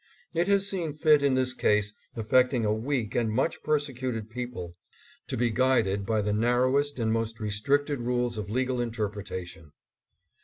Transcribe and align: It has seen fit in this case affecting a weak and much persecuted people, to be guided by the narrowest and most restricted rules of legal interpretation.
It 0.33 0.47
has 0.47 0.67
seen 0.67 0.93
fit 0.93 1.21
in 1.21 1.35
this 1.35 1.53
case 1.53 1.93
affecting 2.15 2.65
a 2.65 2.73
weak 2.73 3.13
and 3.13 3.31
much 3.31 3.61
persecuted 3.61 4.31
people, 4.31 4.75
to 5.27 5.37
be 5.37 5.51
guided 5.51 6.07
by 6.07 6.21
the 6.23 6.33
narrowest 6.33 6.97
and 6.97 7.13
most 7.13 7.39
restricted 7.39 7.99
rules 7.99 8.35
of 8.35 8.49
legal 8.49 8.81
interpretation. 8.81 9.73